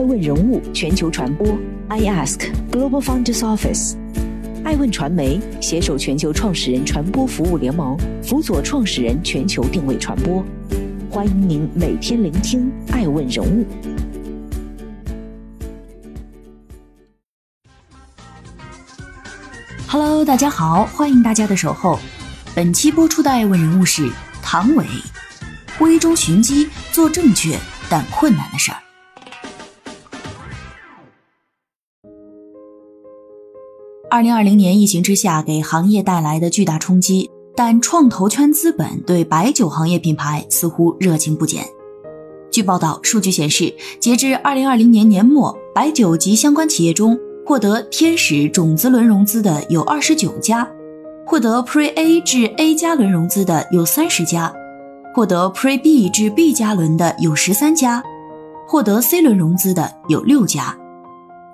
[0.00, 1.46] 爱问人物全球传播
[1.88, 3.96] ，I Ask Global Founders Office，
[4.64, 10.42] 爱问传媒携手全球创始人传播服务联盟，辅佐创始人全球定位传播。
[11.10, 13.66] 欢迎您每天聆听爱问人物。
[19.86, 21.98] Hello，大家好，欢迎大家的守候。
[22.54, 24.10] 本期播出的爱问人物是
[24.42, 24.86] 唐伟，
[25.78, 27.54] 危中寻机，做正确
[27.90, 28.78] 但困难的事儿。
[34.10, 41.64] 二零二零年疫情之下，给行业带来的巨大冲击，但创投圈资本对白酒行业品牌似乎热情不减。
[42.50, 47.16] 据报道，数据显示，截至二零二零年年末，白酒及相关企业中。
[47.46, 50.68] 获得天使种子轮融资的有二十九家，
[51.26, 54.52] 获得 Pre A 至 A 加轮融资的有三十家，
[55.14, 58.02] 获得 Pre B 至 B 加轮的有十三家，
[58.68, 60.76] 获得 C 轮融资的有六家。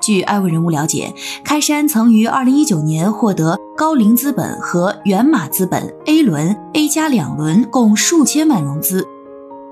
[0.06, 1.12] 据艾问人物了解，
[1.42, 9.04] 开山曾于二零一九年获得高瓴资本和源码资本 A 轮、A 加两轮共数千万融资。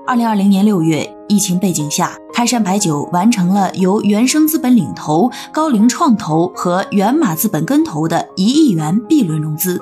[0.05, 9.81] 二零二零年六月，疫情背景下，开山白酒完成了由原生资本领投、高瓴创投和源码资本跟投的一亿元 B 轮融资。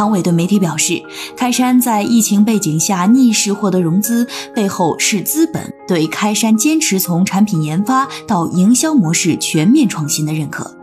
[0.00, 1.02] 唐伟对媒体表示，
[1.36, 10.74] 开山在疫情背景下逆势获得融资，背后是资本对开山坚持从产品研发到营销模式全面创新的认可。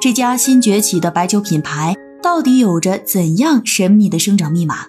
[0.00, 4.86] 这家新崛起的白酒品牌到底有着怎样神秘的生长密码？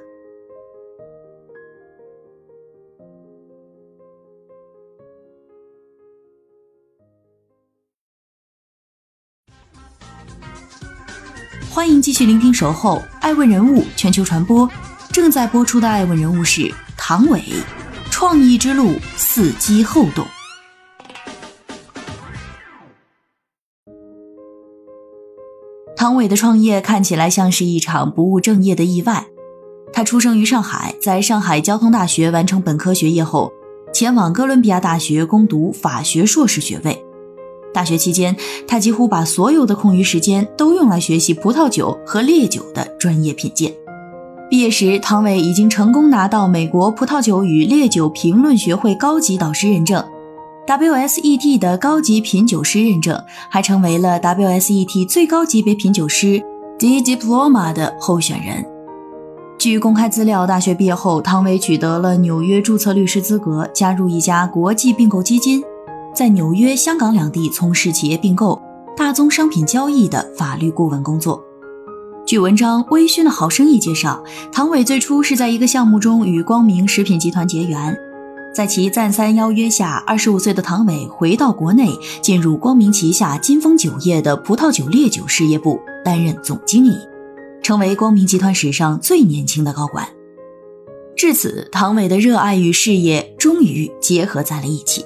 [11.74, 14.68] 欢迎继续聆听《守候爱问人物全球传播》，
[15.14, 17.42] 正在播出的爱问人物是唐伟，
[18.10, 20.28] 创意之路伺机后动。
[25.96, 29.28] 唐伟的创业看起来像是一场不务正业的意外。
[29.94, 33.50] 他出生于上海，在上海交通大学完成本科学业后，
[33.94, 37.06] 前往哥伦比亚大学攻读法学硕士学位。
[37.74, 38.36] 大学期间，
[38.68, 43.74] 他几乎把所有的空余时间都用来学习葡萄酒和烈酒的专业品鉴。
[44.50, 50.04] 毕业时，汤伟已经成功拿到美国葡萄酒与烈酒评论学会高级导师认证、
[50.68, 53.18] WSET 的高级品酒师认证，
[53.50, 56.44] 还成为了 WSET 最高级别品酒师
[56.78, 58.66] D Diploma 的候选人。
[59.58, 65.64] 据公开资料，大学毕业后，汤伟取得了纽约注册律师资格，加入一家国际并购基金。
[66.14, 68.62] 在纽约、香港两地从事企业并购、
[68.98, 71.42] 大宗商品交易的法律顾问工作。
[72.26, 77.98] 据文章《微醺的好生意》介绍，唐伟最初是在一个项目中与光明食品集团结缘，
[78.54, 81.90] 在其再三邀约下，二十五岁的唐伟回到国内，
[82.22, 86.98] 进入光明旗下金丰酒业的葡萄酒烈酒事业部担任总经理，
[87.64, 90.06] 成为光明集团史上最年轻的高管。
[91.16, 95.06] 至此，唐伟的热爱与事业终于结合在了一起。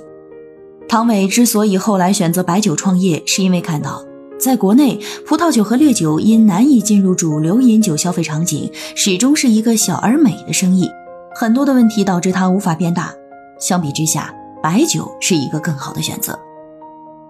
[0.88, 4.04] 唐伟之所以后来选择白酒创业，是因为看到
[4.40, 10.88] 在国内，葡萄酒和烈酒因难以进入主流饮酒消费场景，始终是一个小而美的生意，
[11.36, 13.12] 很多的问题导致它无法变大。
[13.60, 16.38] 相比之下，白酒是一个更好的选择。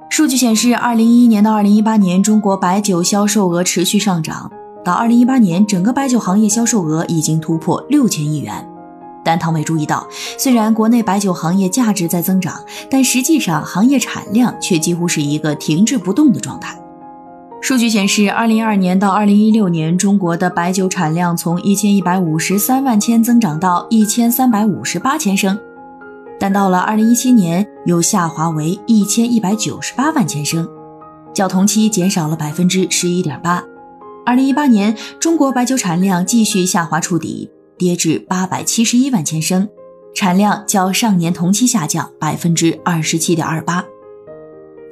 [0.10, 4.52] 数据显示，二零一一年到二零一八年，中国白酒销售额持续上涨，
[4.84, 8.68] 到二零一八年，整个白酒行业销售额已经突破六千亿元。
[9.26, 16.80] 但唐伟注意到，虽然国内白酒行业价值在增长，但实际上行业产量却几乎是一个停滞不动的状态。
[17.62, 25.58] 数据显示，二零一二年到二零一六年，中国的白酒产量从一千一百五十三万千增长到一千三百五十八千升，
[26.40, 30.68] 但到了二零一七年又下滑为一千一百九十八万千升，
[31.34, 33.64] 较同期减少了百分之十一点八。
[34.28, 37.50] 二零一八年，中国白酒产量继续下滑触底。
[37.78, 39.68] 跌至八百七十一万千升，
[40.14, 43.84] 产量较上年同期下降百分之二十七点二八。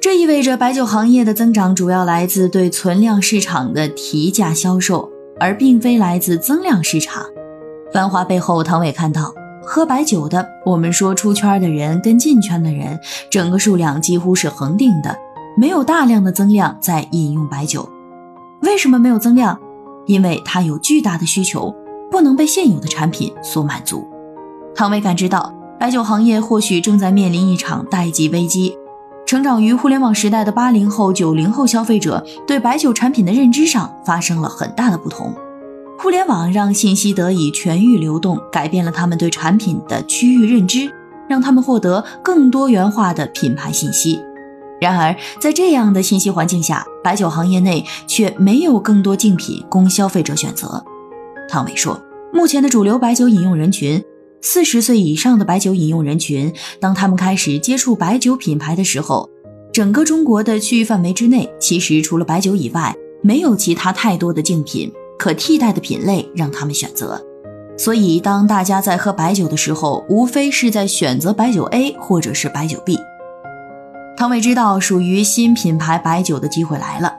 [0.00, 5.10] 这意味着白酒行业的增长主要来自对存量市场的提价销售，
[5.40, 7.24] 而并非来自增量市场。
[7.90, 13.00] 繁华背后，唐伟看到喝白酒的，我们说出圈的人跟进圈的人，
[13.30, 15.16] 整个数量几乎是恒定的，
[15.56, 17.88] 没有大量的增量在饮用白酒。
[18.60, 19.58] 为什么没有增量？
[20.06, 21.74] 因为它有巨大的需求。
[22.14, 24.06] 不能被现有的产品所满足。
[24.72, 28.78] 唐伟感知到，白酒行业或许正在面临一场代际危机。
[29.26, 35.34] 成长于互联网时代的八零后、九零后消费者对白酒产品的认知上发生了很大的不同。
[35.98, 40.88] 互联网让信息得以全域流动，改变了他们对产品的区域认知。
[41.26, 44.20] 让他们获得更多元化的品牌信息。
[44.80, 50.84] 然而，在这样的信息环境下，白酒行业内却没有更多竞品供消费者选择。
[51.48, 52.02] 汤伟说
[52.32, 54.02] ：“目前的主流白酒饮用人群，
[54.40, 59.28] 四十岁以上的白酒饮用人群，当他们开始接触白酒品牌的时候，
[59.72, 67.20] 整个中国的区域范围之内，其实除了白酒以外，没有其他太多的竞品可替代的品类让他们选择。
[67.76, 72.98] 所以，当大家在喝白酒的时候，无非是在选择白酒 A 或者是白酒 B。”
[74.16, 77.16] 汤伟知道，属于新品牌白酒的机会来了。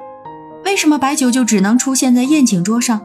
[0.63, 3.01] 为什么白酒就只能出现在宴请桌上？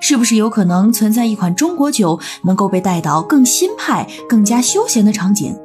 [0.00, 5.56] 是不是有可能存在一款中国酒能够被带到更新派、更加休闲的场景，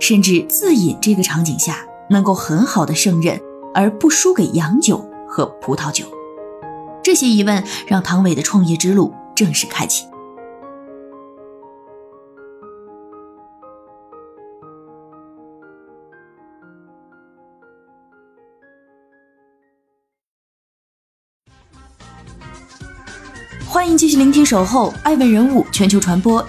[0.00, 3.40] 甚至自饮这个场景下能够很好的胜任，
[3.74, 6.06] 而不输给洋酒和葡萄酒？
[7.02, 10.06] 这些疑问让唐伟的创业之路正式开启。
[23.72, 26.42] 欢迎继续聆听《守候爱问人物全球传播》，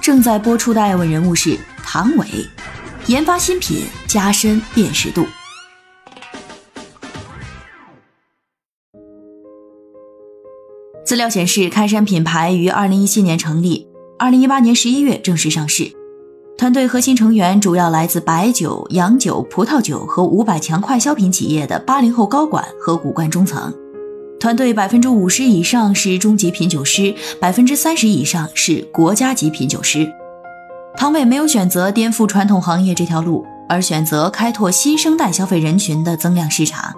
[0.00, 2.26] 正在播出的爱问人物是唐伟，
[3.04, 5.26] 研发新品，加深辨识度。
[11.04, 13.86] 资料显示，开山品牌于二零一七年成立，
[14.18, 15.92] 二零一八年十一月正式上市。
[16.56, 23.70] 团队核心成员主要来自白酒、洋酒、葡萄酒和五百强快消品企业的八零后高管和骨干中层。
[24.40, 30.10] 团队百分之五十以上是中级品酒师，百分之三十以上是国家级品酒师。
[30.96, 36.90] 唐伟没有选择颠覆传统行业这条路，而选择开拓新生代消费人群的增量市场。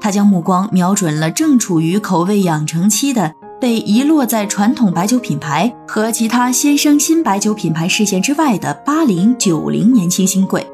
[0.00, 10.66] 他将目光瞄准了正处于口味养成期的、被遗落在传统白酒品牌和其他先生新白酒品牌视线之外的八零九零年轻新贵，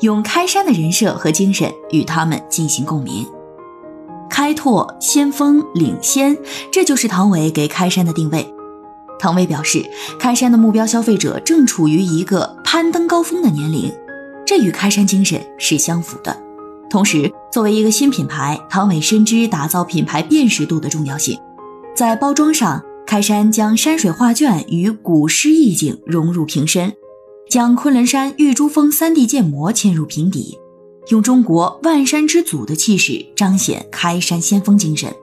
[0.00, 3.24] 用开山的人设和精神与他们进行共鸣。
[4.44, 6.36] 开拓先锋领先，
[6.70, 8.46] 这就是唐伟给开山的定位。
[9.18, 9.82] 唐伟表示，
[10.18, 13.90] 开山的目标消费者正处于一个攀登高峰的年龄，
[14.44, 16.38] 这与开山精神是相符的。
[16.90, 21.40] 同时，作为一个新品牌，唐伟深知打造品牌辨识度的重要性。
[21.96, 26.92] 在包装上，开山将山水画卷与古诗意境融入瓶身，
[27.48, 30.58] 将昆仑山玉珠峰 3D 建模嵌入瓶底。
[31.08, 35.14] 用中国万山之祖的气势彰显开山先锋精神，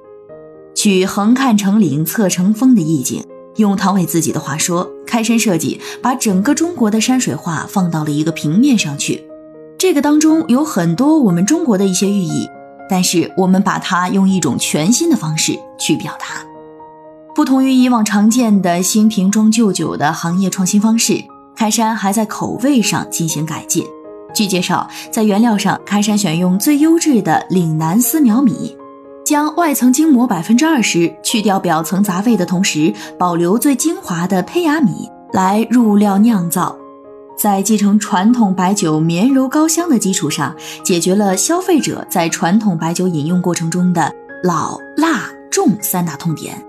[0.75, 3.23] 取横看成岭侧成峰的意境。
[3.57, 9.23] 用唐伟自己的话说，开山设计把整个中国的山水画放到了一个平面上去。
[9.77, 12.47] 这个当中有很多我们中国的一些寓意，
[12.89, 16.45] 但是我们把它用一种全新的方式去表达。
[17.33, 21.23] 不同于以往常见的新瓶装旧酒的行业创新方式，
[21.55, 23.85] 开山还在口味上进行改进。
[24.33, 28.75] 据介绍，在原料上，开山选用最优质的岭南丝苗米，
[29.25, 36.75] 将外层精磨百分之二十，去掉表层杂味的同时，保留最精华的胚芽米来入料酿造。
[37.37, 44.13] 在继承传统白酒绵柔高香的基础上，解决了消费者在传统白酒饮用过程中的
[44.43, 46.63] 老、辣、重三大痛点，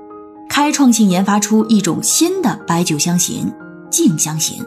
[0.49, 3.53] 开创性研发出一种新的白酒香型——
[3.91, 4.65] 静香型。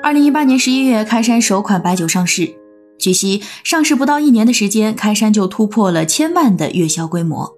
[0.00, 2.54] 二零一八年十一月，开山首款白酒上市。
[2.98, 7.52] 据悉，上市不到一年的时间，开山就突破了千万的月销规模。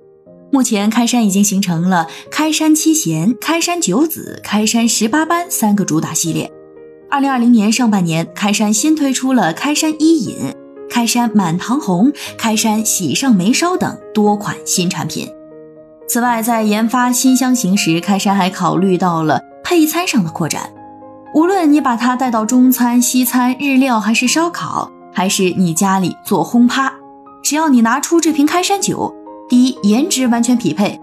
[0.51, 6.51] 目前，开山已经形成了开山七贤、开山九子、开山十八般三个主打系列。
[7.11, 10.55] 二零二零年上半年，开山新推出了开山一饮、
[10.89, 15.29] 开山满堂红、开山喜上眉梢等多款新产品。
[16.09, 20.73] 此外，在研发新香型时，开山还考虑到了配餐上的扩展。
[21.33, 26.93] 无论你把它带到中餐、西餐、日料，还是烧烤，还是你家里做轰趴，
[27.43, 29.15] 只要你拿出这瓶开山酒，
[29.49, 31.01] 第一颜值完全匹配，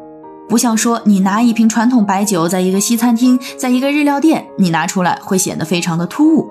[0.49, 6.49] 不像说你拿一瓶传统白酒，在一个西餐厅，在一个日料店，你拿出来会显得非常的突兀。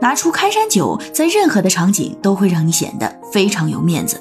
[0.00, 4.20] 拿出开山酒，在任何的场景都会让你显得非常有面子。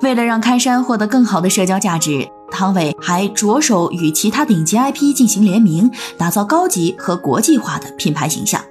[0.00, 2.28] 为了让开山获得更好的社交价值。
[2.52, 8.62] 汤伟还着手与其他顶级 IP 进行联名，打造高级和国际化的品牌形象。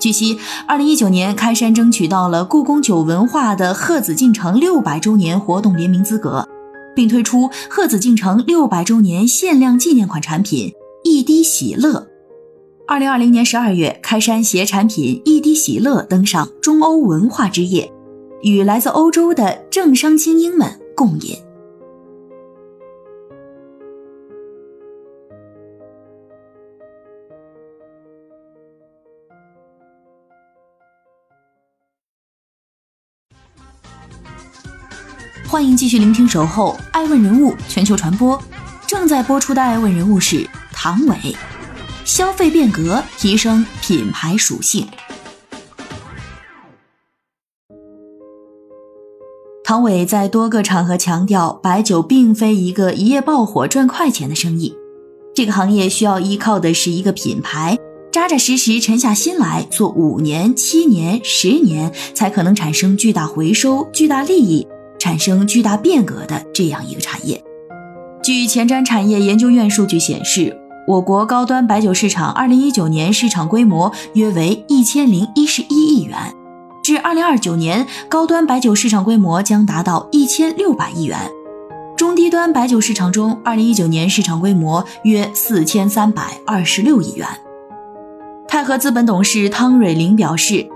[0.00, 6.48] 据悉，二零一九年开山争取到了故宫酒文化的鹤紫禁城六百周年活动联名资格，
[6.94, 12.06] 并推出鹤紫禁城六百周年限量纪念款产品一滴喜乐。
[12.86, 17.92] 二零二零年十二月，开山携产品一滴喜乐登上中欧文化之夜，
[18.42, 21.36] 与来自欧洲的政商精英们共饮。
[35.50, 38.38] 欢迎继续聆听《守候爱问人物全球传播》，
[38.86, 41.16] 正在播出的爱问人物是唐伟。
[42.04, 44.86] 消费变革，提升品牌属性。
[49.64, 54.76] 唐伟在多个场合强调，白酒并非一个一夜爆火赚快钱的生意，
[55.34, 57.78] 这个行业需要依靠的是一个品牌，
[58.12, 64.68] 扎扎实实沉下心来做五年、七年、十年，才可能产生巨大回收、巨大利益。
[64.98, 67.42] 产生巨大变革的这样一个产业。
[68.22, 76.16] 据前瞻产业研究院数据显示，我国高端白酒市场2019年市场规模约为1011亿元，
[76.82, 81.18] 至2029年高端白酒市场规模将达到1600亿元。
[81.96, 87.26] 中低端白酒市场中，2019年市场规模约4326亿元。
[88.46, 90.68] 泰和资本董事汤蕊玲表示。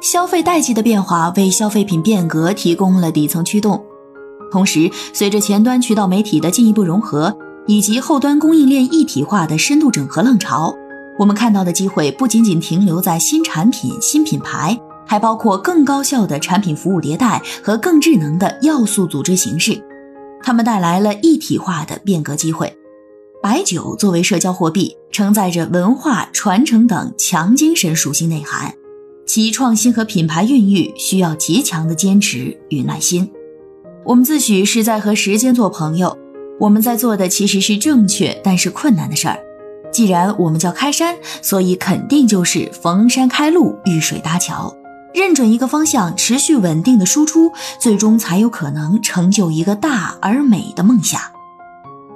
[0.00, 3.84] 消费代际的变化为消费品变革提供了底层驱动，
[4.50, 7.36] 同时，随着前端渠道媒体的进一步融合，
[7.66, 10.72] 以及后端供应链一体化的深度整合浪潮，
[11.18, 19.82] 我们看到的机会不仅仅停留在新产品、新品牌，还包括更高效的产品服务迭代和更智能的要素组织形式，
[20.42, 22.72] 它们带来了一体化的变革机会。
[23.42, 28.72] 白酒作为社交货币，承载着文化传承等强精神属性内涵。
[29.28, 33.30] 其创新和品牌孕育需要极强的坚持与耐心。
[34.06, 36.16] 我们自诩是在和时间做朋友，
[36.58, 39.38] 我们在做的其实是正确但是困难的事儿。
[39.92, 44.74] 既然我们叫开山，所以肯定就是逢山开路，遇水搭桥，
[45.12, 51.20] 认准一个方向，持续稳定的输出，最终才有可能成就一个大而美的梦想。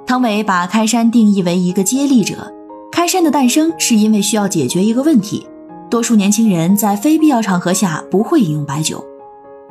[0.07, 2.51] 汤唯把开山定义为一个接力者，
[2.91, 5.47] 开山的诞生是因为需要解决一个问题。
[5.93, 9.05] 多数年轻人在非必要场合下不会饮用白酒，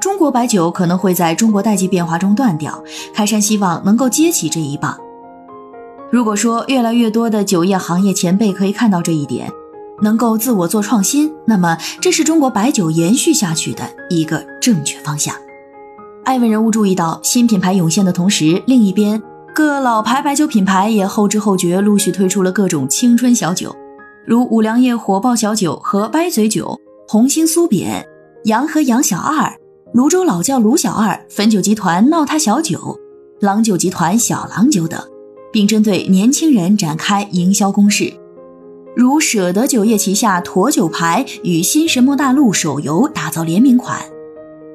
[0.01, 2.81] 中国白酒可能会在中国代际变化中断掉。
[3.13, 4.97] 开山希望能够接起这一棒。
[6.13, 9.51] 如果说越来越多的酒业行业前辈可以看到这一点，
[10.01, 15.35] 能够自我做创新，那么这是中国白酒延续下去的一个正确方向。
[16.25, 19.21] 艾文人物注意到，新品牌涌现的同时，另一边
[19.53, 23.75] 各老牌白酒品牌也后知后觉，陆续推出了各种青春小酒。
[24.25, 28.07] 如五粮液火爆小酒和歪嘴酒、红星酥扁、
[28.45, 29.53] 洋河杨小二、
[29.93, 32.97] 泸州老窖卢小二、汾酒集团闹他小酒、
[33.41, 35.01] 郎酒集团小郎酒等，
[35.53, 38.13] 并针对年轻人展开营销攻势。
[38.95, 43.99] 如舍得酒业旗下驼酒牌与新神魔大陆手游打造联名款，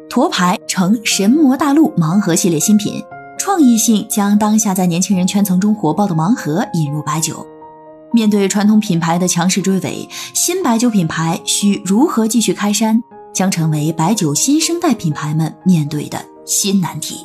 [0.09, 3.01] 驼牌成神魔大陆盲盒系列新品，
[3.39, 7.47] 创意性将当下在年轻人圈层中火爆的盲盒引入白酒。
[8.13, 13.01] 面对传统品牌的强势追尾，新白酒品牌需如何继续开山，
[13.33, 17.17] 将成为白酒新生代品牌们面对的新难题。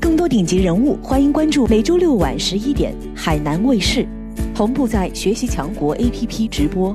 [0.00, 4.06] 更多顶级人物，欢迎关注每周六晚十一点海南卫视，
[4.54, 6.94] 同步在学习强国 APP 直播。